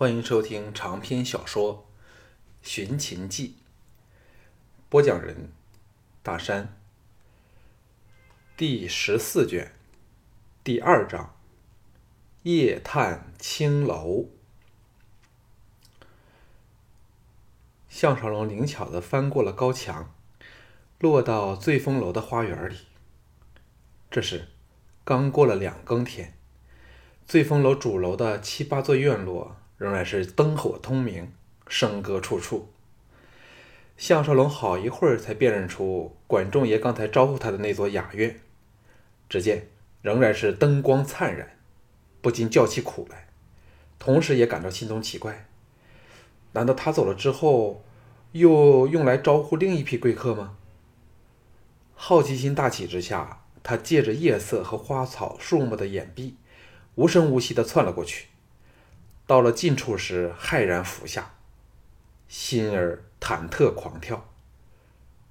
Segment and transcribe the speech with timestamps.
[0.00, 1.86] 欢迎收听长篇小说
[2.66, 3.48] 《寻秦记》，
[4.88, 5.52] 播讲人：
[6.22, 6.74] 大山。
[8.56, 9.74] 第十四卷，
[10.64, 11.36] 第二章：
[12.44, 14.30] 夜探青楼。
[17.90, 20.14] 项少龙灵巧的翻过了高墙，
[20.98, 22.78] 落到醉风楼的花园里。
[24.10, 24.48] 这时，
[25.04, 26.38] 刚过了两更天，
[27.26, 29.59] 醉风楼主楼的七八座院落。
[29.80, 31.32] 仍然是灯火通明，
[31.66, 32.68] 笙歌处处。
[33.96, 38.38] 项少龙好一会儿才辨认出管仲爷刚才招呼他的那座雅院，
[39.26, 39.68] 只见
[40.02, 41.56] 仍然是灯光灿然，
[42.20, 43.28] 不禁叫起苦来，
[43.98, 45.46] 同时也感到心中奇怪：
[46.52, 47.82] 难道他走了之后，
[48.32, 50.58] 又用来招呼另一批贵客吗？
[51.94, 56.34] 好奇心大起之下，他借着夜色和花草树木的掩蔽，
[56.96, 58.26] 无声无息地窜了过去。
[59.30, 61.36] 到了近处时，骇然伏下，
[62.26, 64.28] 心儿忐忑狂跳。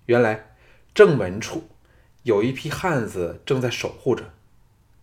[0.06, 0.56] 原来
[0.94, 1.68] 正门处
[2.24, 4.32] 有一批汉子正在守护着，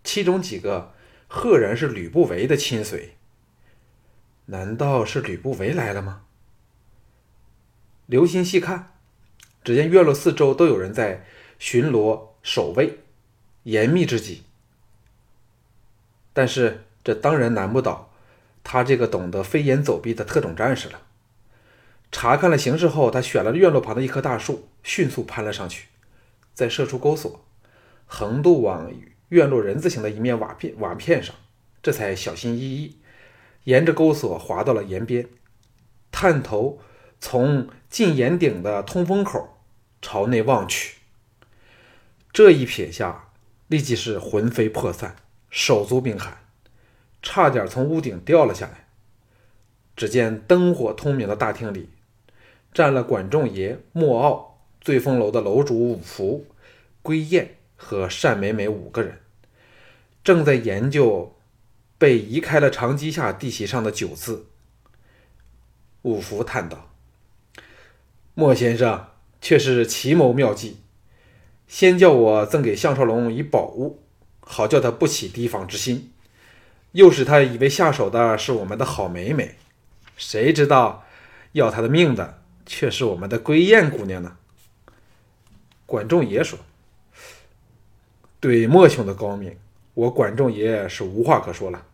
[0.03, 0.95] 其中几个
[1.29, 3.19] 赫然是吕不韦的亲随。
[4.47, 6.23] 难道是吕不韦来了吗？
[8.07, 8.95] 留心细看，
[9.63, 11.27] 只见院落四周都有人在
[11.59, 13.01] 巡逻守卫，
[13.65, 14.45] 严密之极。
[16.33, 18.06] 但是这当然难不倒。
[18.69, 21.01] 他这个懂得飞檐走壁的特种战士了。
[22.11, 25.87] 查看了形势后，他选了院落旁的一棵大树，迅速攀了上去，
[26.53, 27.45] 再射出钩索，
[28.07, 28.93] 横渡往
[29.29, 31.33] 院落人字形的一面瓦片瓦片上，
[31.81, 32.99] 这才小心翼翼
[33.63, 35.29] 沿着钩索滑到了檐边，
[36.11, 36.81] 探头
[37.21, 39.61] 从进檐顶的通风口
[40.03, 40.97] 朝内望去。
[42.33, 43.29] 这一瞥下，
[43.69, 45.15] 立即是魂飞魄散，
[45.51, 46.46] 手足冰寒。
[47.27, 48.87] 差点从屋顶掉了下来。
[49.97, 51.89] 只见灯火通明的大厅里，
[52.73, 56.47] 站了管仲爷、莫傲、醉风楼的楼主五福、
[57.03, 59.19] 归燕和单美美五个人，
[60.23, 61.35] 正在研究
[61.99, 64.47] 被移开了长机下地席上的酒字。
[66.03, 66.91] 五福叹道
[68.35, 69.09] ：“莫先生
[69.41, 70.77] 却是奇谋妙计，
[71.67, 74.03] 先叫我赠给项少龙以宝物，
[74.41, 76.13] 好叫他不起提防之心。”
[76.97, 79.57] 又是他以为下手的是我们的好美美，
[80.17, 81.05] 谁知道
[81.53, 84.39] 要他的命的却是我们的归燕姑娘呢？
[85.85, 86.59] 管仲爷说
[88.41, 89.59] ：“对莫兄的高明，
[89.93, 91.85] 我管仲爷是无话可说了。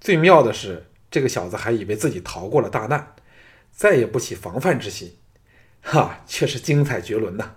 [0.00, 3.16] 最妙的是，这个小子还以为自己逃过了大难，
[3.72, 5.16] 再也不起防范之心，
[5.82, 7.56] 哈，却是精彩绝伦呐！”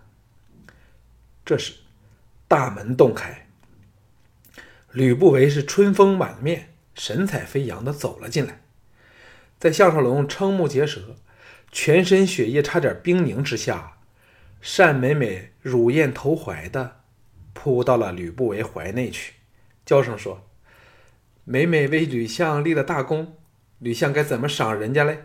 [1.45, 1.73] 这时，
[2.47, 3.47] 大门洞开，
[4.91, 6.69] 吕不韦是春风满面。
[7.00, 8.60] 神采飞扬的走了进来，
[9.58, 11.16] 在项少龙瞠目结舌、
[11.72, 14.00] 全身血液差点冰凝之下，
[14.78, 17.00] 单美美乳燕投怀的
[17.54, 19.36] 扑到了吕不韦怀内去，
[19.86, 20.46] 娇声说
[21.46, 23.38] ：“美美为吕相立了大功，
[23.78, 25.24] 吕相该怎么赏人家嘞？”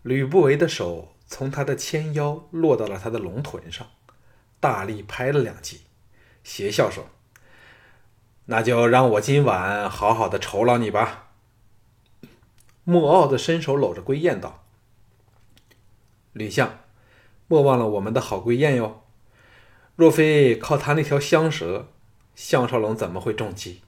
[0.00, 3.86] 吕不韦的手从他的纤腰落到了他的龙臀上，
[4.58, 5.82] 大力拍了两记，
[6.42, 7.06] 邪笑说。
[8.46, 11.28] 那就让我今晚好好的酬劳你吧。
[12.84, 14.64] 莫傲的伸手搂着归燕道
[16.32, 16.80] ：“吕相，
[17.46, 19.04] 莫忘了我们的好归燕哟。
[19.94, 21.88] 若非靠他那条香舌，
[22.34, 23.82] 项少龙怎么会中计？”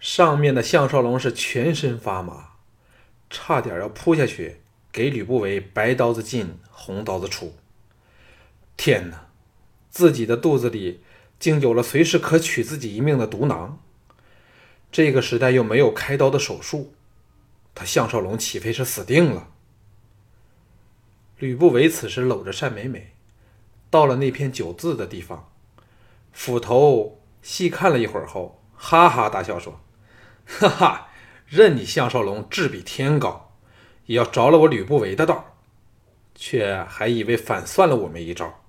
[0.00, 2.54] 上面的项少龙是全身发麻，
[3.28, 7.54] 差点要扑下去给吕不韦白刀子进，红刀子出。
[8.76, 9.28] 天哪，
[9.90, 11.04] 自己的肚子里！
[11.40, 13.82] 竟有了随时可取自己一命的毒囊。
[14.92, 16.92] 这个时代又没有开刀的手术，
[17.74, 19.48] 他项少龙岂非是死定了？
[21.38, 23.14] 吕不韦此时搂着单美美，
[23.88, 25.50] 到了那片酒字的地方，
[26.32, 29.80] 斧头细看了一会儿后，哈哈大笑说
[30.44, 31.08] ：“哈哈，
[31.46, 33.54] 任你项少龙志比天高，
[34.04, 35.56] 也要着了我吕不韦的道，
[36.34, 38.59] 却还以为反算了我们一招。”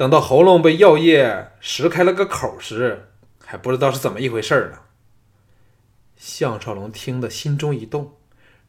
[0.00, 3.10] 等到喉咙被药液食开了个口时，
[3.44, 4.78] 还不知道是怎么一回事呢。
[6.16, 8.16] 项少龙听得心中一动，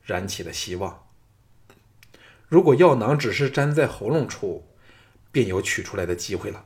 [0.03, 1.07] 燃起了希望。
[2.49, 4.67] 如果药囊只是粘在喉咙处，
[5.31, 6.65] 便有取出来的机会了。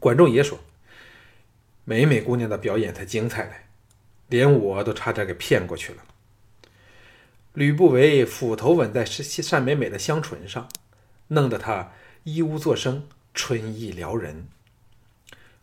[0.00, 0.58] 管仲爷说
[1.86, 3.52] ：“美美姑娘的表演才精彩呢，
[4.26, 6.02] 连我都差点给骗过去了。”
[7.54, 9.04] 吕不韦斧头吻在
[9.48, 10.68] 单美美的香唇上，
[11.28, 11.92] 弄得她。
[12.28, 14.48] 一屋作声，春意撩人。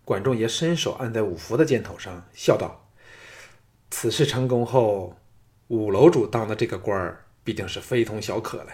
[0.05, 2.87] 管仲爷伸手按在五福的肩头上，笑道
[3.91, 5.17] ：“此事成功后，
[5.67, 8.67] 五楼主当的这个官儿必定是非同小可了。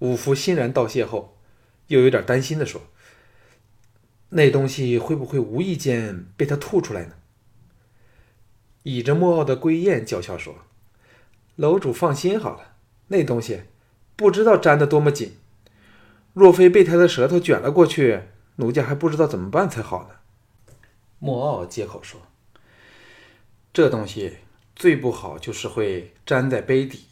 [0.00, 1.38] 五福欣然道谢后，
[1.86, 2.82] 又有点担心的说
[4.28, 7.14] ：“那东西会不会无意间被他吐出来呢？”
[8.84, 10.54] 倚着莫傲的归雁娇笑说
[11.56, 12.74] ：“楼主放心好了，
[13.06, 13.62] 那东西
[14.16, 15.38] 不知道粘得多么紧，
[16.38, 18.20] 若非被他的舌头卷了过去，
[18.56, 20.14] 奴家还不知道怎么办才好呢。”
[21.18, 22.20] 莫傲接口说。
[23.72, 24.38] 这东西
[24.74, 27.06] 最不好就是会粘在杯底，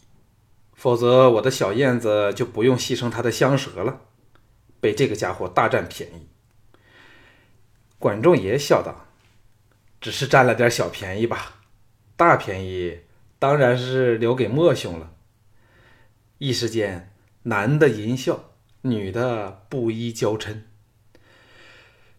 [0.75, 4.01] 否则我的小燕子就不用牺牲它的香舌了，
[4.81, 6.29] 被这个家伙大占便宜。
[7.99, 9.07] 管仲也笑道
[10.01, 11.61] ：“只是占了点小便宜吧，
[12.17, 13.01] 大便宜
[13.39, 15.13] 当然是留给莫兄了。”
[16.39, 17.13] 一时间，
[17.45, 18.46] 男的淫笑，
[18.91, 20.63] 女的布衣娇嗔。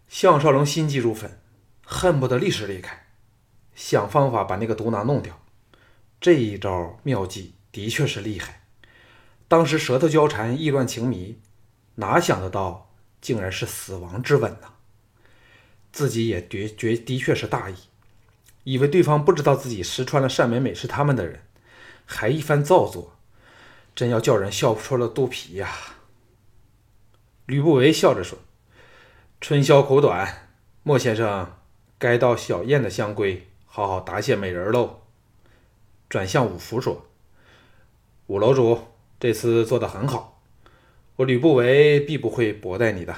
[0.08, 1.38] 项少龙心急如焚，
[1.84, 3.06] 恨不得立时离开。
[3.74, 5.40] 想方法把那个毒囊弄掉，
[6.20, 8.62] 这一招妙计的确是厉害。
[9.46, 11.38] 当时舌头交缠，意乱情迷，
[11.96, 12.90] 哪想得到
[13.20, 14.72] 竟然是死亡之吻呢？
[15.92, 17.74] 自己也的绝的确是大意，
[18.64, 21.42] 以为对方不知道自己识穿了单美美是他们的人，
[22.04, 23.16] 还一番造作，
[23.94, 25.97] 真要叫人笑出了肚皮呀！
[27.48, 28.38] 吕不韦笑着说
[29.40, 30.50] ：“春宵苦短，
[30.82, 31.56] 莫先生
[31.98, 35.00] 该到小燕的香闺。”好好答谢美人喽。
[36.10, 37.06] 转向五福说
[38.28, 40.42] ：“五楼主这次做得很好，
[41.16, 43.16] 我吕不韦必不会薄待你的。”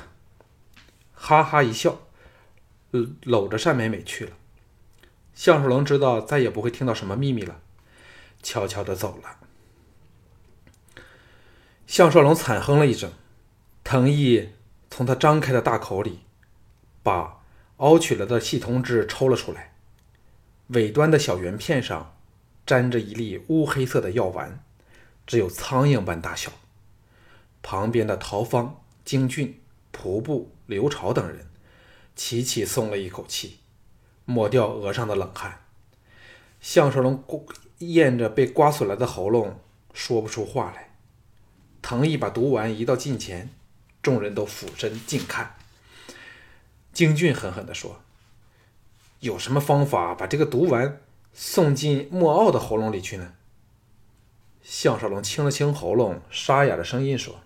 [1.13, 1.99] 哈哈一笑，
[3.25, 4.33] 搂着单美美去了。
[5.35, 7.61] 项少龙知道再也不会听到什么秘密了，
[8.45, 9.39] 悄悄的走了。
[11.89, 13.11] 项少龙惨哼了一声，
[13.91, 14.51] 藤毅
[14.89, 16.21] 从他张开的大口里
[17.03, 17.41] 把
[17.79, 19.73] 凹取了的细铜质抽了出来。
[20.69, 22.15] 尾端的小圆片上
[22.67, 24.63] 粘着一粒乌黑色的药丸，
[25.27, 26.53] 只有苍蝇般大小。
[27.63, 29.61] 旁边的陶方、京俊、
[29.93, 31.49] 仆布、刘朝等人
[32.15, 33.59] 齐齐松了一口气，
[34.25, 35.65] 抹掉额上的冷汗。
[36.61, 37.25] 项少龙
[37.79, 39.59] 咽着被刮损了的喉咙，
[39.93, 40.95] 说不出话来。
[41.83, 43.51] 藤毅把毒丸移到近前，
[44.03, 45.57] 众人都俯身静看。
[46.93, 48.01] 京俊狠狠地说。
[49.21, 50.99] 有什么方法把这个毒丸
[51.35, 53.35] 送进莫傲的喉咙里去呢？
[54.63, 57.41] 项少龙清了清喉咙，沙哑的声音说：“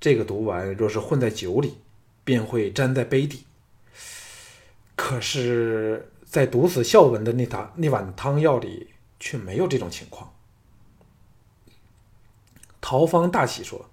[0.00, 1.78] 这个毒丸若是混在酒里，
[2.24, 3.46] 便会粘在杯底。
[4.96, 8.88] 可是，在毒死孝文的那汤那碗汤药里
[9.20, 10.34] 却没有这种情况。”
[12.80, 13.88] 陶方大喜说：“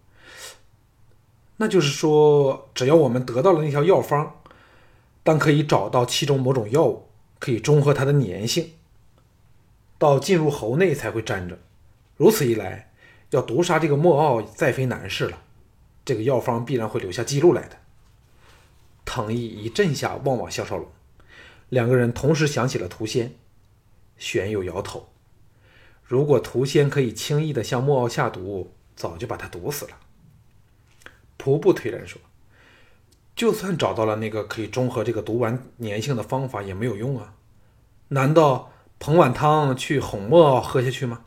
[1.58, 4.36] 那就是说，只要我们得到了那条药方。”
[5.28, 7.08] 但可以找到其中某种药物，
[7.40, 8.74] 可以中和它的粘性，
[9.98, 11.58] 到进入喉内才会粘着。
[12.16, 12.92] 如此一来，
[13.32, 15.42] 要毒杀这个莫奥再非难事了。
[16.06, 17.78] 这个药方必然会留下记录来的。
[19.04, 20.88] 藤毅一震下望望项少龙，
[21.70, 23.34] 两个人同时想起了屠仙。
[24.20, 25.10] 玄又摇头，
[26.04, 29.98] 如果屠仙可以轻易的向莫奥下毒，早就把他毒死了。
[31.46, 32.20] 仆部推然说。
[33.36, 37.36] 就算找到了那个可以中和这个毒丸粘性的方法，也没有用啊！
[38.08, 41.26] 难道捧碗汤去哄墨喝下去吗？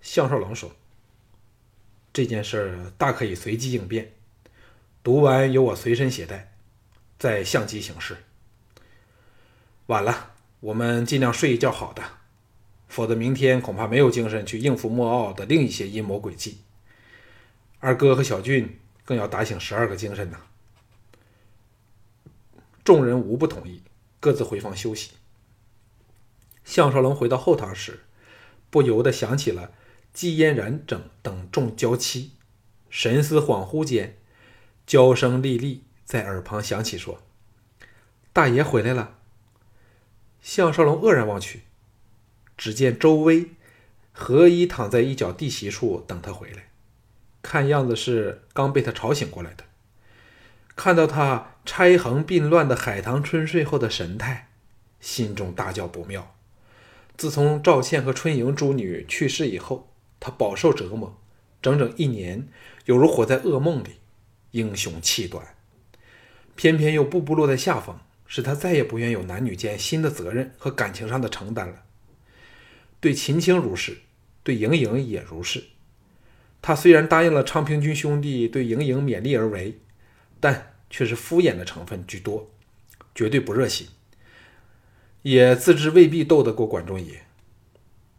[0.00, 0.70] 项少龙说
[2.14, 4.14] ：“这件事大可以随机应变，
[5.02, 6.54] 毒丸由我随身携带，
[7.18, 8.16] 再相机行事。
[9.88, 12.02] 晚了，我们尽量睡一觉好的，
[12.88, 16.60] 否则明天恐怕没有精神去应付莫傲的另一些阴谋诡计。
[17.84, 20.38] 二哥和小俊更要打醒十二个精神呢。”
[22.82, 23.82] 众人无不同意，
[24.20, 25.10] 各自回房休息。
[26.64, 28.00] 项少龙回到后堂时，
[28.70, 29.72] 不由得想起了
[30.14, 32.32] 季嫣然等等众娇妻，
[32.88, 34.16] 神思恍惚间，
[34.86, 37.22] 娇声丽丽在耳旁响起，说
[38.32, 39.18] ：“大爷回来了。”
[40.40, 41.64] 项少龙愕然望去，
[42.56, 43.50] 只见周薇
[44.12, 46.70] 何衣躺在一角地席处等他回来，
[47.44, 49.64] 看样子是刚被他吵醒过来的。
[50.74, 54.48] 看到他钗横鬓乱的海棠春睡后的神态，
[54.98, 56.34] 心中大叫不妙。
[57.18, 61.20] 自从赵倩和春莹诸女去世以后，他饱受折磨，
[61.60, 62.48] 整整一年，
[62.86, 63.98] 犹如活在噩梦里，
[64.52, 65.54] 英雄气短。
[66.56, 71.82] 偏偏又步步落在下风，使他再也不愿有男女间新的责任和感情上的承担了。
[73.00, 73.98] 对秦青如是，
[74.42, 75.62] 对莹莹也如是。
[76.66, 79.78] 他虽然答应了昌平君兄弟对莹莹勉力而为。
[80.40, 82.50] 但却是敷衍的成分居多，
[83.14, 83.88] 绝对不热心。
[85.22, 87.22] 也自知未必斗得过管仲爷，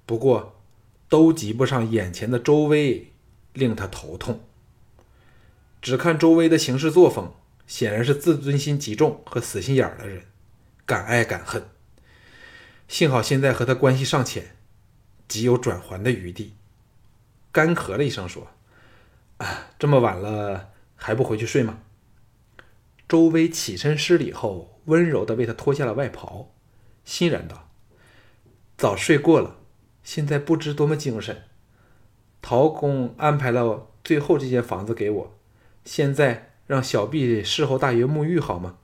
[0.07, 0.59] 不过
[1.07, 3.11] 都及不上眼前的周威，
[3.53, 4.43] 令他头痛。
[5.83, 7.31] 只看周威的行事作风，
[7.67, 10.23] 显然是自尊心极重和死心眼儿的人，
[10.83, 11.63] 敢爱敢恨。
[12.87, 14.55] 幸好现在和他关系尚浅，
[15.27, 16.55] 极有转圜的余地。
[17.55, 18.47] 干咳了一声说
[19.39, 21.79] ：“啊，这么晚了，还不回去睡吗？”
[23.07, 26.51] 周威起身施礼后，温柔地为他脱下了外袍。
[27.05, 27.69] 欣然道
[28.77, 29.55] ：“早睡过了，
[30.03, 31.43] 现在不知多么精神。
[32.41, 35.37] 陶公安排了最后这间房子给我，
[35.85, 38.79] 现在让小婢侍候大爷沐浴好吗？”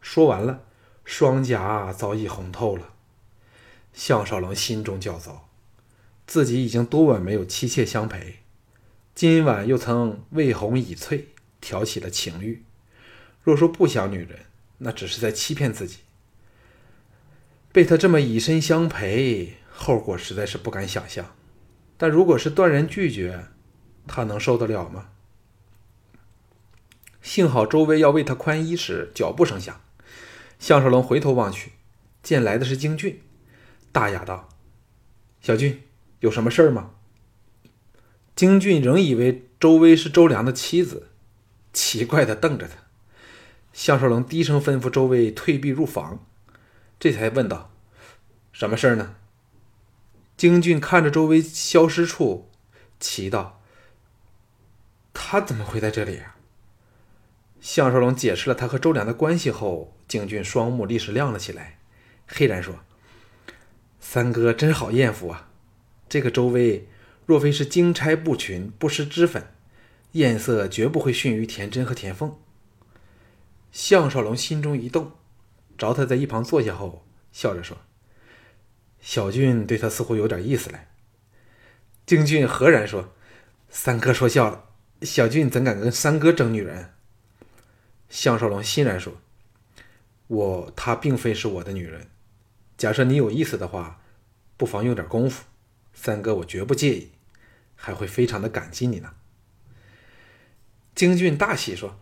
[0.00, 0.62] 说完了，
[1.04, 2.92] 双颊早已红透了。
[3.92, 5.45] 项少龙心中焦躁，
[6.26, 8.40] 自己已经多晚没有妻妾相陪，
[9.14, 11.28] 今晚又曾为红已翠，
[11.60, 12.64] 挑起了情欲。
[13.42, 14.40] 若说不想女人，
[14.78, 15.98] 那只是在欺骗自己。
[17.72, 21.34] 被他这么以身相陪，后果实在是不敢想象。
[21.96, 23.46] 但如果是断然拒绝，
[24.06, 25.10] 他能受得了吗？
[27.22, 29.80] 幸好周围要为他宽衣时，脚步声响。
[30.58, 31.72] 项少龙回头望去，
[32.22, 33.20] 见来的是京俊，
[33.92, 34.48] 大雅道
[35.40, 35.82] ：“小俊，
[36.26, 36.90] 有什么事儿吗？”
[38.34, 41.08] 京俊仍以为周薇是周良的妻子，
[41.72, 42.74] 奇怪的瞪着他。
[43.72, 46.26] 项少龙低声吩咐周薇退避入房。
[46.98, 47.70] 这才问道
[48.52, 49.14] ：“什么事儿呢？”
[50.36, 52.50] 京俊看着周围消失处，
[52.98, 53.62] 奇道
[55.14, 56.36] ：“他怎么会在这里啊？”
[57.60, 61.78] 项少龙解释了他和周良的关系后，京俊双目立时亮了起来，
[62.26, 62.80] 嘿然说
[64.00, 65.48] ：“三哥真好艳福啊！
[66.08, 66.88] 这个周薇
[67.24, 69.52] 若非是金钗不群、不施脂粉，
[70.12, 72.36] 艳色绝不会逊于田真和田凤。”
[73.72, 75.12] 项少龙心中一动。
[75.78, 77.76] 找他在一旁坐下后，笑着说
[78.98, 80.88] ：“小俊对他似乎有点意思来。”
[82.06, 83.12] 京俊何然说
[83.68, 84.70] ：“三哥说笑了，
[85.02, 86.94] 小俊怎敢跟三哥争女人？”
[88.08, 89.20] 项少龙欣然说
[90.28, 92.08] ：“我她并非是我的女人，
[92.78, 94.00] 假设你有意思的话，
[94.56, 95.44] 不妨用点功夫，
[95.96, 97.10] 三哥我绝不介意，
[97.74, 99.14] 还会非常的感激你呢。”
[100.94, 101.98] 京俊大喜说：“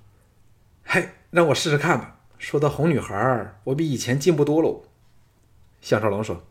[0.84, 4.84] 嘿，让我试试看吧。”说到哄女孩，我比以前进步多喽。
[5.80, 6.44] 项少龙说：“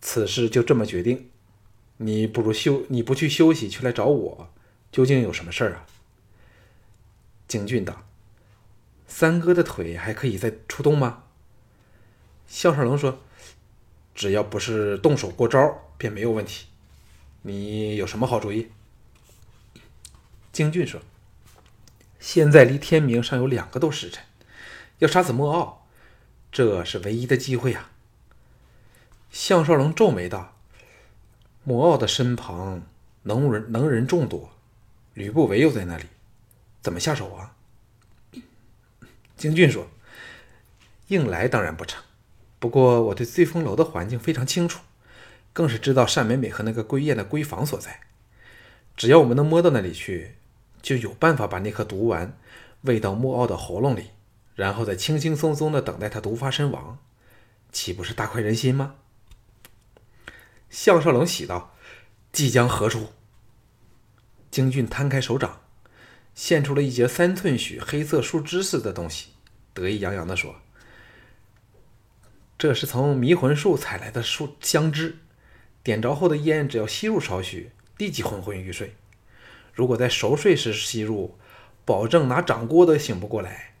[0.00, 1.28] 此事就这么决定，
[1.98, 4.50] 你不如休，你不去休息，却来找我，
[4.90, 5.86] 究竟有什么事儿啊？”
[7.46, 8.06] 京俊道
[9.06, 11.24] ：“三哥的腿还可以再出动吗？”
[12.48, 13.20] 项少龙说
[14.14, 16.67] ：“只要不是动手过招，便没有问题。
[17.42, 18.70] 你有什么好主意？”
[20.52, 21.00] 京俊说
[22.18, 24.24] ：“现在离天明尚有两个多时辰。”
[24.98, 25.86] 要杀死莫傲，
[26.50, 27.92] 这是唯一的机会啊！
[29.30, 30.56] 项少龙皱眉道
[31.62, 32.82] ：“莫傲的身旁
[33.22, 34.50] 能人能人众多，
[35.14, 36.06] 吕不韦又在那里，
[36.82, 37.54] 怎么下手啊？”
[39.38, 39.86] 京俊说
[41.06, 42.02] ：“硬来当然不成，
[42.58, 44.80] 不过我对醉风楼的环境非常清楚，
[45.52, 48.00] 更是知道单美美和那个归燕的闺房所在。
[48.96, 50.36] 只要我们能摸到那里去，
[50.82, 52.36] 就有办法把那颗毒丸
[52.82, 54.10] 喂到莫傲的喉咙里。”
[54.58, 56.98] 然后再轻轻松松的等待他毒发身亡，
[57.70, 58.96] 岂不是大快人心吗？
[60.68, 61.76] 项少龙喜道
[62.32, 63.12] ：“即将何出？”
[64.50, 65.60] 京俊摊开手掌，
[66.34, 69.28] 现出了一截三寸许黑色树枝似的东西，
[69.72, 70.56] 得意洋洋的说
[72.58, 75.18] ：“这是从迷魂树采来的树香枝，
[75.82, 78.94] 点着后的烟，只要吸入少许，立即昏昏欲睡。
[79.72, 81.38] 如果在熟睡时吸入，
[81.84, 83.74] 保证拿掌锅都醒不过来。”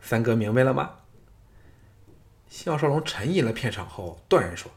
[0.00, 0.98] 三哥明白了吗？
[2.48, 4.72] 项少龙沉吟了片场后，断然说：“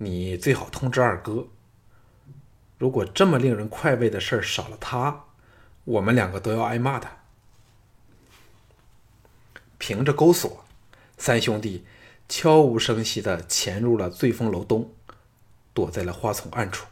[0.00, 1.46] 你最好通知二哥。
[2.76, 5.24] 如果这么令人快慰的事儿少了他，
[5.84, 7.08] 我们两个都要挨骂的。”
[9.78, 10.64] 凭着钩索，
[11.16, 11.86] 三兄弟
[12.28, 14.92] 悄无声息的潜入了醉风楼东，
[15.76, 16.86] 躲在了花丛暗处。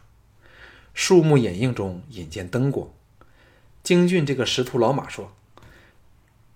[0.93, 2.87] 树木掩映中，引见灯光。
[3.83, 5.33] 京俊这个识途老马说。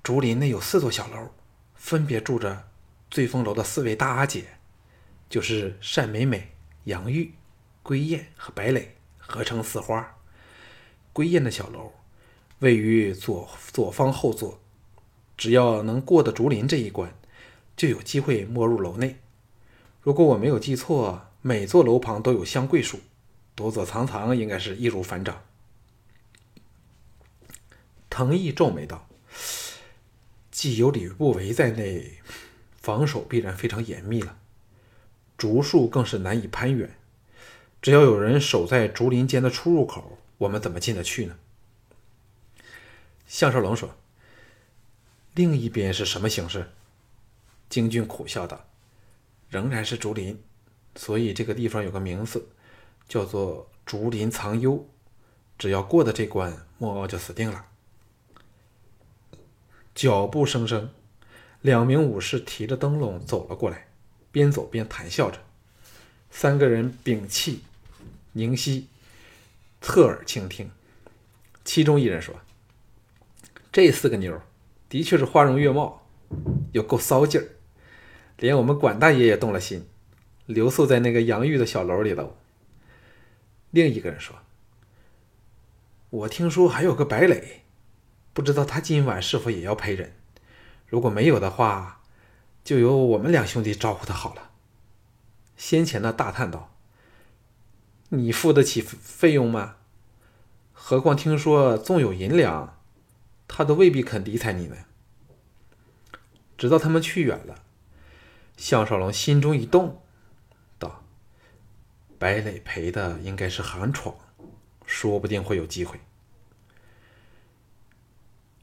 [0.02, 1.30] 竹林内有四座小楼，
[1.74, 2.68] 分别住着
[3.10, 4.44] 醉风楼的四位大阿姐，
[5.30, 6.52] 就是单美美、
[6.84, 7.32] 杨玉、
[7.82, 10.16] 归燕和白磊，合称四花。
[11.12, 11.92] 归燕的小楼
[12.58, 14.60] 位于左左方后座，
[15.36, 17.12] 只要能过得竹林这一关，
[17.74, 19.18] 就有机会摸入楼内。
[20.00, 23.00] 如果我没有记错，每座楼旁都有香桂树，
[23.54, 25.42] 躲躲藏藏应该是易如反掌。
[28.10, 29.08] 藤毅皱眉道。
[30.50, 32.18] 既有吕不韦在内，
[32.76, 34.36] 防守必然非常严密了，
[35.38, 36.98] 竹树更是难以攀援。
[37.80, 41.38] 只要有人守在竹林间的出入口，我们怎么进得去呢？
[43.26, 43.96] 项少龙说
[45.34, 46.70] ：“另一边是什么形势？”
[47.70, 48.66] 京俊苦笑道
[49.48, 50.42] ：“仍然是竹林，
[50.98, 52.44] 所以这个地方有个名字，
[53.08, 54.84] 叫做竹林藏幽。
[55.56, 57.66] 只要过了这关，莫傲就死定了。”
[59.94, 60.90] 脚步声声，
[61.60, 63.86] 两名武士提着灯笼走了过来，
[64.32, 65.38] 边走边谈笑着。
[66.30, 67.62] 三个人屏气
[68.32, 68.88] 凝息，
[69.80, 70.68] 侧耳倾听。
[71.64, 72.34] 其中一人说
[73.70, 74.40] ：“这四个妞
[74.88, 76.02] 的确是花容月貌，
[76.72, 77.46] 有够骚劲儿。”
[78.38, 79.84] 连我们管大爷也动了心，
[80.48, 82.36] 留宿在那个洋芋的小楼里头。
[83.70, 84.34] 另一个人说
[86.08, 87.60] ：“我听说还有个白磊，
[88.32, 90.14] 不知道他今晚是否也要陪人？
[90.86, 92.00] 如果没有的话，
[92.64, 94.50] 就由我们两兄弟招呼他好了。”
[95.58, 96.74] 先前的大叹道
[98.08, 99.76] ：“你付得起费用吗？
[100.72, 102.80] 何况听说纵有银两，
[103.46, 104.76] 他都未必肯理睬你呢。”
[106.56, 107.62] 直到他们去远了。
[108.56, 110.00] 项少龙心中一动
[112.18, 114.14] ，：“白磊陪的应该是韩闯，
[114.84, 116.00] 说不定会有机会。”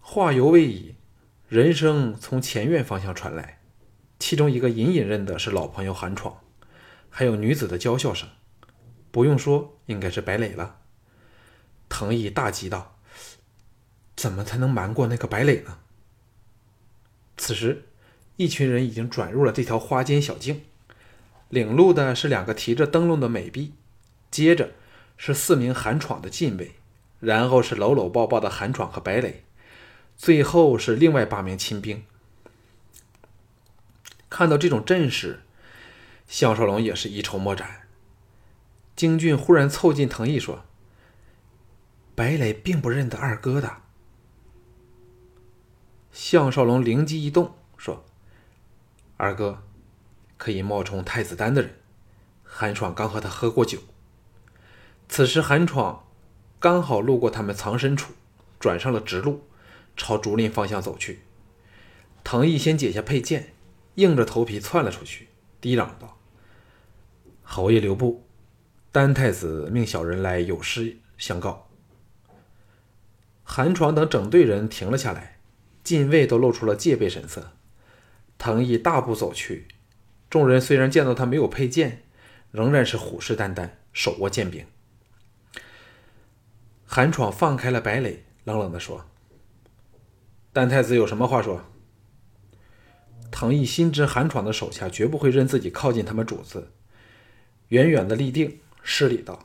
[0.01, 0.95] 话犹未已，
[1.47, 3.59] 人声从前院方向传来，
[4.19, 6.41] 其中一个隐隐认得是老朋友韩闯，
[7.09, 8.29] 还有女子的娇笑声。
[9.12, 10.79] 不用说，应该是白磊了。
[11.88, 12.97] 藤毅大急道
[14.15, 15.79] ：“怎么才能瞒过那个白磊呢？”
[17.38, 17.85] 此时。
[18.38, 20.65] 一群人已经转入了这条花间小径，
[21.49, 23.73] 领路的是两个提着灯笼的美婢，
[24.31, 24.71] 接着
[25.17, 26.75] 是四名韩闯的禁卫，
[27.19, 29.43] 然后是搂搂抱抱的韩闯和白磊，
[30.17, 32.03] 最后是另外八名亲兵。
[34.29, 35.41] 看到这种阵势，
[36.27, 37.87] 项少龙也是一筹莫展。
[38.95, 40.65] 京俊忽然凑近藤毅说
[42.15, 43.77] ：“白磊并不认得二哥的。”
[46.11, 48.03] 项少龙灵机一动说。
[49.17, 49.63] 二哥，
[50.37, 51.75] 可以冒充太子丹的人。
[52.43, 53.79] 韩闯刚和他喝过酒。
[55.09, 56.07] 此时韩闯
[56.59, 58.13] 刚好路过他们藏身处，
[58.59, 59.43] 转上了直路，
[59.98, 61.21] 朝竹林方向走去。
[62.24, 63.53] 藤毅先解下佩剑，
[63.95, 65.27] 硬着头皮窜了出去，
[65.61, 66.17] 低嚷道
[67.43, 68.25] ：“侯爷留步，
[68.91, 71.69] 丹太子命小人来有事相告。”
[73.43, 75.39] 韩闯等整队人停了下来，
[75.83, 77.51] 禁卫都露出了戒备神色。
[78.39, 79.67] 藤毅大步走去，
[80.35, 82.03] 众人虽然见到他没有佩剑，
[82.51, 84.65] 仍然是虎视眈眈，手握剑柄。
[86.85, 89.05] 韩闯放开了白磊，冷冷地说
[90.51, 91.61] ：“丹太子有什么话说？”
[93.31, 96.69] 唐毅心知韩闯的手下绝不会任自己靠近他们主子，
[97.69, 99.39] 远远的立定，施礼道：“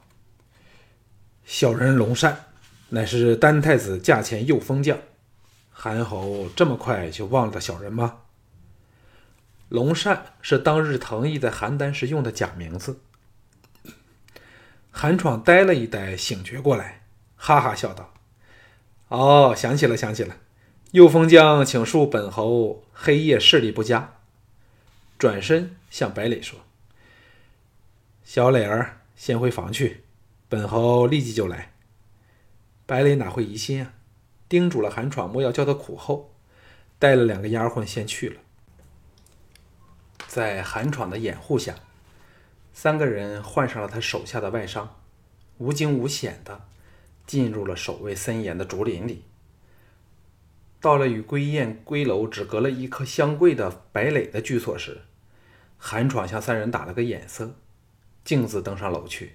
[1.46, 2.46] 小人龙善，
[2.88, 4.98] 乃是丹太子驾前右封将，
[5.70, 8.22] 韩侯这么快就忘了小人吗？”
[9.70, 13.00] 龙善是当日藤毅在邯郸时用的假名字。
[14.90, 17.02] 韩闯呆了一呆，醒觉过来，
[17.36, 18.12] 哈哈笑道
[19.08, 20.36] ：“哦，想起了，想起了。
[20.90, 24.14] 右封将请恕本侯黑夜视力不佳。”
[25.16, 26.58] 转身向白磊说
[28.24, 30.02] ：“小磊儿，先回房去，
[30.48, 31.72] 本侯立即就来。”
[32.86, 33.92] 白磊哪会疑心啊？
[34.48, 36.34] 叮嘱了韩闯莫要叫他苦后，
[36.98, 38.40] 带了两个丫鬟先去了。
[40.30, 41.74] 在韩闯的掩护下，
[42.72, 44.96] 三个人换上了他手下的外伤，
[45.58, 46.68] 无惊无险的
[47.26, 49.24] 进入了守卫森严的竹林里。
[50.80, 55.00] 到了与归雁归楼只隔了一棵香桂的白磊的居所时，
[55.76, 57.56] 韩闯向三人打了个眼色，
[58.22, 59.34] 径自登上楼去。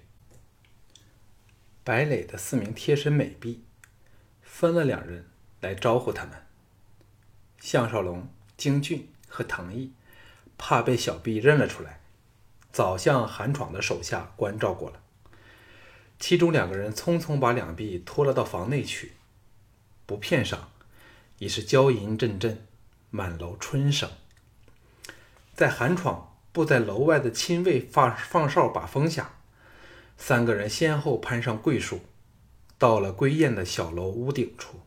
[1.83, 3.65] 白磊的四名贴身美婢
[4.41, 5.27] 分了两人
[5.59, 6.41] 来招呼他们：
[7.59, 9.91] 项少龙、京俊和藤毅。
[10.57, 12.01] 怕被小婢认了出来，
[12.71, 15.01] 早向韩闯的手下关照过了。
[16.17, 19.13] 其中两个人匆匆把两婢拖了到房内去，
[20.05, 20.69] 不片上，
[21.39, 22.65] 已是娇吟阵阵，
[23.09, 24.09] 满楼春声。
[25.53, 29.35] 在韩闯布在楼外的亲卫放放哨把风下，
[30.17, 31.99] 三个人先后攀上桂树，
[32.77, 34.79] 到了归雁的小楼屋顶处。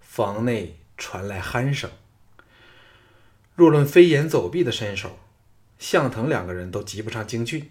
[0.00, 1.90] 房内传来鼾声。
[3.60, 5.18] 若论飞檐走壁的身手，
[5.78, 7.70] 向腾两个人都及不上京俊。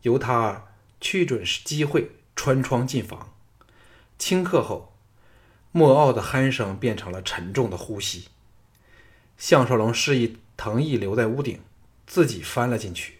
[0.00, 3.34] 由他去准是机会穿窗进房，
[4.18, 4.94] 顷刻后，
[5.72, 8.28] 莫傲的鼾声变成了沉重的呼吸。
[9.36, 11.60] 项少龙示意藤毅留在屋顶，
[12.06, 13.18] 自己翻了进去。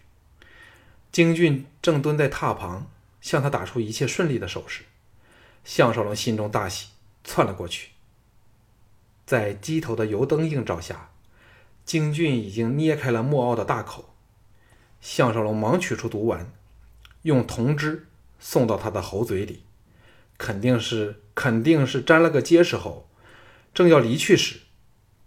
[1.13, 4.85] 京俊正蹲在榻旁，向他打出一切顺利的手势。
[5.65, 6.89] 项少龙心中大喜，
[7.23, 7.91] 窜了过去。
[9.31, 11.13] 在机头的油灯映照下，
[11.85, 14.13] 京俊已经捏开了莫奥的大口。
[15.01, 16.51] 项少龙忙取出毒丸，
[17.23, 18.09] 用铜汁
[18.41, 19.63] 送到他的喉嘴里，
[20.37, 23.09] 肯定是肯定是沾了个结实后。
[23.73, 24.63] 正要离去时，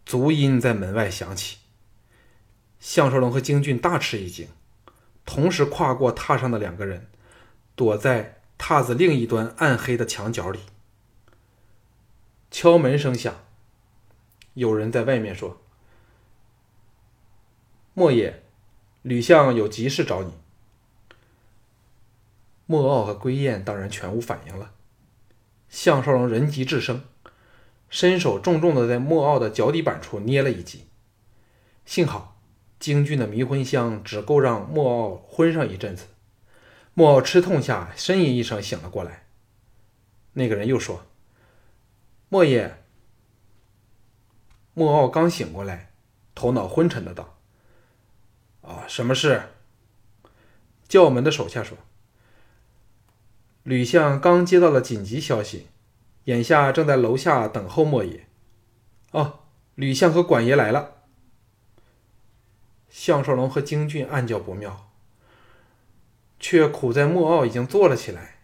[0.06, 1.60] 足音在门外响起。
[2.82, 4.50] 项少龙和京俊大吃一惊，
[5.26, 7.08] 同时跨过榻上的两个人，
[7.78, 10.60] 躲在榻子另一端暗黑的墙角里。
[12.52, 13.34] 敲门声响，
[14.54, 15.62] 有人在外面说
[17.94, 18.42] ：“莫爷，
[19.02, 20.34] 吕相有急事找你。”
[22.66, 24.72] 莫傲和归雁当然全无反应了。
[25.70, 27.04] 项少龙人急智生。
[27.89, 30.88] 伸手重重的在莫傲的脚底板处捏了一记，
[31.86, 32.42] 幸好
[32.80, 36.08] 京俊的迷魂香只够让莫傲昏上一阵子。
[36.96, 39.28] 莫傲吃痛下呻吟一声醒了过来。
[40.32, 41.06] 那个人又说
[42.30, 42.78] ：“莫爷。”
[44.73, 45.91] 莫奥刚醒过来，
[46.33, 47.38] 头脑昏沉的道
[48.62, 49.49] ：“啊，什么事？”
[50.88, 51.77] 叫门的手下说
[53.63, 55.67] ：“吕相刚接到了紧急消息。”
[56.25, 58.25] 眼下正在楼下等候莫爷。
[59.12, 59.41] 哦，
[59.75, 61.03] 吕相和管爷来了。
[62.89, 64.89] 项少龙和京俊暗叫不妙，
[66.39, 68.38] 却苦在莫傲已经坐了起来，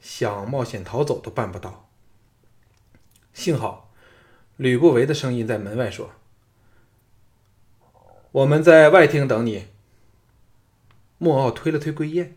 [0.00, 1.90] 想冒险逃走都办不到。
[3.32, 3.87] 幸好
[4.58, 6.10] 吕不韦的声音在门外说
[8.32, 9.68] ：“我们在外厅等你。”
[11.16, 12.36] 莫傲推了推归雁，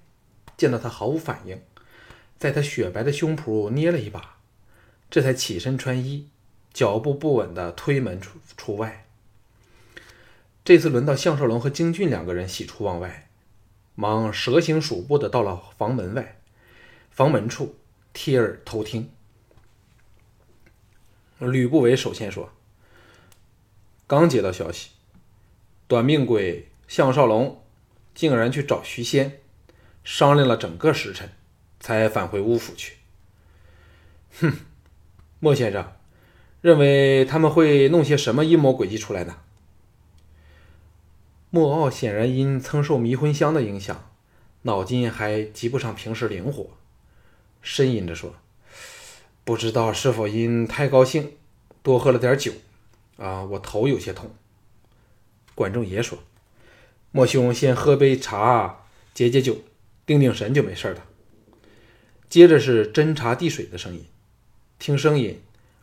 [0.55, 1.60] 见到他毫无反应，
[2.38, 4.38] 在他雪白的胸脯捏了一把。
[5.10, 6.29] 这才起身穿衣，
[6.71, 9.07] 脚步不稳的推门出出外。
[10.63, 13.29] 这次轮到项少龙和京俊两个人喜出望外，
[13.95, 16.39] 忙蛇形鼠步的到了房门外，
[17.10, 17.77] 房门处
[18.13, 19.10] 贴耳偷听。
[21.41, 22.51] 吕不韦首先说
[24.06, 24.91] ：“刚接到消息，
[25.88, 27.63] 短命鬼项少龙
[28.13, 29.41] 竟然去找徐仙，
[30.04, 31.32] 商量了整个时辰，
[31.80, 32.97] 才返回乌府去。”
[34.39, 34.54] 哼。
[35.39, 35.93] 莫先生
[36.62, 39.38] 认为他们会弄些什么阴谋诡计出来呢？
[41.49, 44.12] 莫傲显然因曾受迷魂香的影响，
[44.62, 46.77] 脑筋还及不上平时灵活，
[47.63, 48.36] 呻吟着说
[49.43, 51.32] ：“不知道是否因太高兴，
[51.82, 52.51] 多喝了点酒，
[53.17, 54.32] 啊，我头有些痛。”
[55.56, 56.19] 管仲爷说
[57.12, 59.58] ：“莫兄先喝杯茶解解酒，
[60.06, 61.06] 定定神就没事了。”
[62.30, 64.06] 接着是斟茶递水的声音。
[64.80, 65.41] 听声音，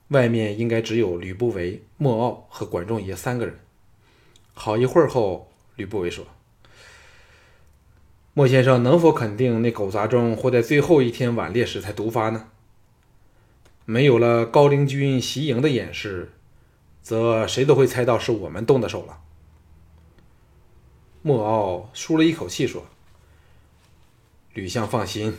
[0.08, 3.58] 外面应该只有吕不韦、莫傲和管仲爷三个人。
[4.54, 6.26] 好一会儿后，吕不韦说
[8.32, 12.48] ：“莫先生能否肯定那狗杂种会在最后一天晚猎时才毒发呢？
[13.90, 16.32] 没有了高陵军袭营的演示，
[17.00, 19.22] 则谁都会猜到是我们动的手了。”
[21.22, 22.84] 莫傲舒了一口气说
[24.52, 25.38] ：“吕相放心。”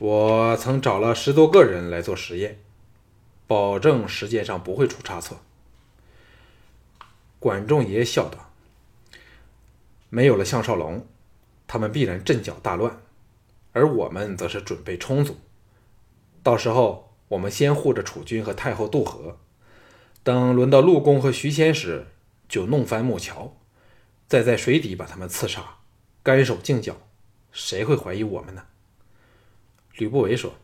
[0.00, 2.58] 我曾找了十多个人来做实验，
[3.46, 5.40] 保证实践上不会出差错。
[7.38, 8.50] 管仲爷笑道
[10.10, 11.06] ：“没有了项少龙，
[11.68, 13.00] 他们必然阵脚大乱，
[13.70, 15.36] 而我们则是准备充足。
[16.42, 19.38] 到时候，我们先护着楚军和太后渡河，
[20.22, 22.08] 等轮到陆公和徐仙时，
[22.46, 23.56] 就弄翻木桥，
[24.28, 25.78] 再在水底把他们刺杀，
[26.22, 26.94] 干手净脚，
[27.50, 28.66] 谁会怀疑我们呢？”
[29.96, 30.56] 吕不韦说：“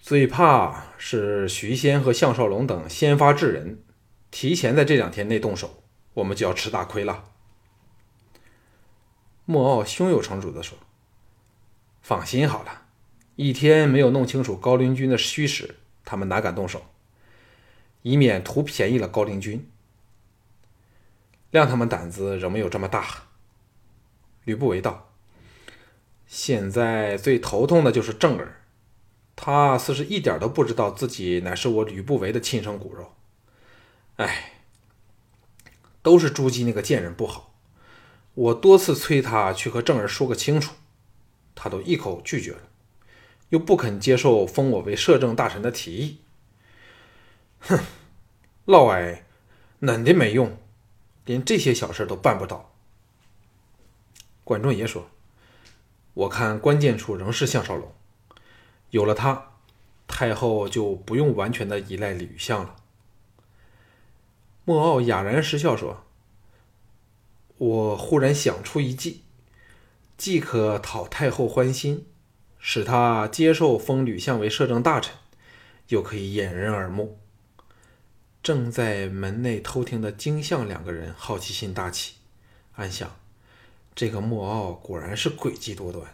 [0.00, 3.82] 最怕是徐仙和项少龙等先发制人，
[4.30, 5.82] 提前在这两天内动手，
[6.14, 7.24] 我们就要吃大亏了。”
[9.44, 10.78] 莫傲胸有成竹地说
[12.00, 12.85] ：“放心好了，
[13.36, 16.86] 一天没有弄清楚高陵军的虚实，他们哪敢动手？
[18.02, 19.68] 以免图便宜了高陵军，
[21.52, 23.24] 谅他们胆子仍没有这么大。”
[24.44, 25.12] 吕不韦道。
[26.26, 28.62] 现在最头痛的就是正儿，
[29.36, 33.12] 他似是一点都不知道自己乃是我吕不韦的亲生骨肉。
[34.16, 34.52] 哎，
[36.02, 37.54] 都是朱姬那个贱人不好，
[38.34, 40.74] 我多次催他去和正儿说个清楚，
[41.54, 42.62] 他都一口拒绝了，
[43.50, 46.20] 又不肯接受封我为摄政大臣的提议。
[47.60, 47.78] 哼，
[48.64, 49.20] 嫪毐
[49.80, 50.58] 嫩的没用，
[51.24, 52.72] 连这些小事都办不到。
[54.44, 55.10] 管仲爷说。
[56.16, 57.92] 我看关键处仍是项少龙，
[58.88, 59.50] 有了他，
[60.08, 62.76] 太后就不用完全的依赖吕相了。
[64.64, 66.04] 莫傲哑然失笑说
[67.58, 69.24] ：“我忽然想出一计，
[70.16, 72.06] 既可讨太后欢心，
[72.68, 75.14] 使他接受封吕相为摄政大臣，
[75.86, 77.16] 又可以掩人耳目。”
[78.42, 82.14] 正在门内偷听的金相两个人好奇心大起，
[82.74, 83.14] 暗想：
[83.94, 86.12] 这个莫傲果然是诡计多端。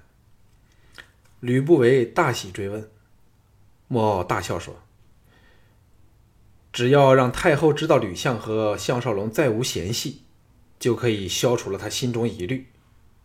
[1.41, 2.87] 吕不韦大喜，追问。
[3.89, 4.83] 莫傲大笑说
[6.71, 10.21] ：“只要让太后知道吕相和项少龙再无嫌隙，
[10.79, 12.67] 就可以消除了他心中疑虑。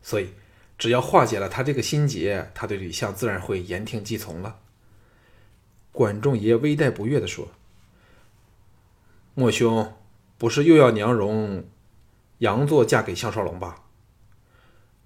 [0.02, 0.30] 所以，
[0.78, 4.60] 只要化解了他这个心结，他对吕相自然会言听计从了。”
[5.92, 7.50] 管仲爷微带不悦地说
[9.34, 9.94] ：“莫兄，
[10.38, 11.66] 不是又要娘容
[12.40, 13.84] 杨作嫁给项少龙吧？”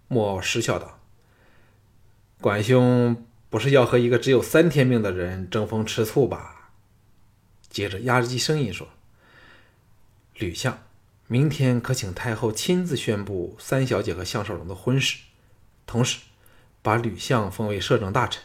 [0.09, 0.99] 莫失笑道。
[2.41, 6.71] 管兄不是要和一个只有三天命的人争风吃醋吧？
[7.69, 8.89] 接着压低声音说
[10.35, 10.83] ：“吕相，
[11.27, 15.19] 明天可请太后亲自宣布三小姐和项少龙的婚事，
[15.91, 16.21] 同时
[16.81, 18.41] 把吕相封为摄政大臣，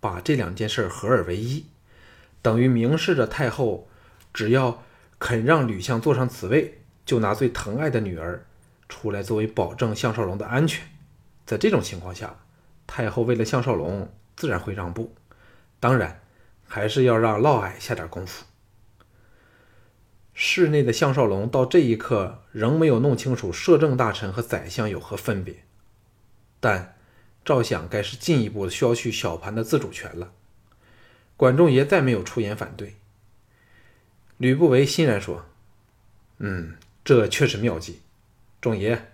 [0.00, 1.64] 把这两件事合二为一，
[2.42, 3.88] 等于明示着太后
[4.34, 4.82] 只要
[5.18, 8.44] 肯让吕相坐上此位，就拿最疼爱的女儿
[8.86, 10.86] 出来作为保证项少龙的安全。
[11.46, 12.36] 在这种情况下。”
[12.90, 15.14] 太后为了项少龙，自然会让步，
[15.78, 16.22] 当然
[16.66, 18.46] 还是要让嫪毐下点功夫。
[20.32, 25.64] 室内的项少龙到这一刻仍没有弄清楚摄政大臣和宰相有何分别，
[26.60, 26.96] 但
[27.44, 30.32] 照想该是进一步的削去小盘的自主权了。
[31.36, 32.96] 管仲爷再没有出言反对。
[34.36, 35.46] 吕不韦欣然说
[36.38, 38.00] ：“嗯，这确实妙计，
[38.60, 39.12] 仲爷，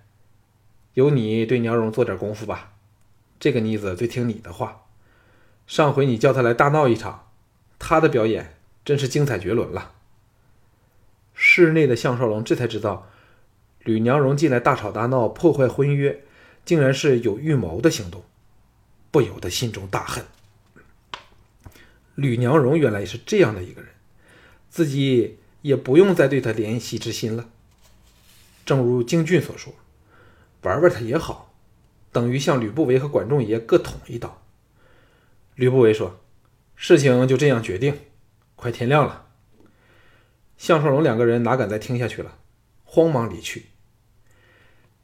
[0.95, 2.73] 由你对娘荣做点功夫吧。”
[3.41, 4.87] 这个妮子最听你的话，
[5.67, 7.31] 上回你叫她来大闹一场，
[7.79, 9.93] 她的表演真是精彩绝伦了。
[11.35, 13.11] 室内的项少龙这才知道，
[13.81, 16.25] 吕娘荣进来大吵大闹，破坏婚约，
[16.65, 18.25] 竟然是有预谋的行动，
[19.11, 20.25] 不由得心中大恨。
[22.15, 23.91] 吕娘荣原来是这样的一个人，
[24.71, 27.49] 自己也不用再对他怜惜之心了。
[28.65, 29.75] 正如京俊所说，
[30.63, 31.55] 玩玩他也好。
[32.13, 34.41] 等于向吕不韦和管仲爷各捅一刀。
[35.57, 36.21] 吕不韦说
[36.77, 37.99] ：“事情就这样决定，
[38.55, 39.27] 快天亮了。”
[40.57, 42.39] 项少龙两个人哪敢再听下去了，
[42.85, 43.67] 慌忙离去。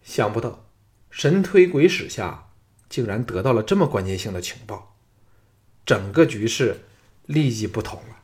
[0.02, 0.69] 想不到
[1.10, 2.50] 神推鬼使下，
[2.88, 4.96] 竟然得到了这么关键性的情报，
[5.84, 6.84] 整个局势
[7.26, 8.19] 立即不同了。